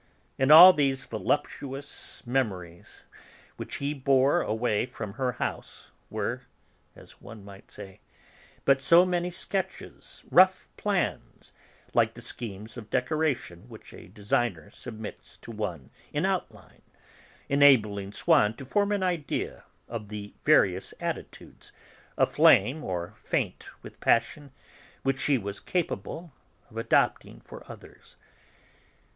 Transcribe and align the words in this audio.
And 0.39 0.51
all 0.51 0.73
these 0.73 1.05
voluptuous 1.05 2.25
memories 2.25 3.03
which 3.55 3.75
he 3.75 3.93
bore 3.93 4.41
away 4.41 4.87
from 4.87 5.13
her 5.13 5.33
house 5.33 5.91
were, 6.09 6.41
as 6.95 7.21
one 7.21 7.45
might 7.45 7.69
say, 7.69 7.99
but 8.65 8.81
so 8.81 9.05
many 9.05 9.29
sketches, 9.29 10.23
rough 10.31 10.67
plans, 10.75 11.53
like 11.93 12.15
the 12.15 12.21
schemes 12.23 12.77
of 12.77 12.89
decoration 12.89 13.69
which 13.69 13.93
a 13.93 14.07
designer 14.07 14.71
submits 14.71 15.37
to 15.37 15.51
one 15.51 15.91
in 16.11 16.25
outline, 16.25 16.81
enabling 17.47 18.11
Swann 18.11 18.55
to 18.55 18.65
form 18.65 18.91
an 18.91 19.03
idea 19.03 19.65
of 19.87 20.07
the 20.09 20.33
various 20.43 20.95
attitudes, 20.99 21.71
aflame 22.17 22.83
or 22.83 23.13
faint 23.21 23.67
with 23.83 23.99
passion, 23.99 24.51
which 25.03 25.19
she 25.19 25.37
was 25.37 25.59
capable 25.59 26.33
of 26.71 26.77
adopting 26.77 27.39
for 27.39 27.63
others. 27.71 28.15